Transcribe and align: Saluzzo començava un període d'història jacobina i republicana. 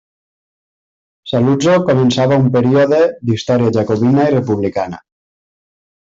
Saluzzo 1.31 1.75
començava 1.89 2.39
un 2.45 2.47
període 2.57 3.03
d'història 3.29 3.75
jacobina 3.77 4.27
i 4.27 4.35
republicana. 4.39 5.05